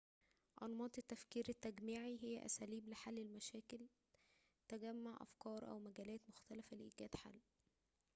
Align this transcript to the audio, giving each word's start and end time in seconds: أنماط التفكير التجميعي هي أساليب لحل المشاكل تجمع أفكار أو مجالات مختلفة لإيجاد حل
أنماط 0.63 0.97
التفكير 0.97 1.45
التجميعي 1.49 2.19
هي 2.21 2.45
أساليب 2.45 2.89
لحل 2.89 3.17
المشاكل 3.19 3.87
تجمع 4.67 5.17
أفكار 5.21 5.69
أو 5.69 5.79
مجالات 5.79 6.21
مختلفة 6.29 6.77
لإيجاد 6.77 7.15
حل 7.15 7.39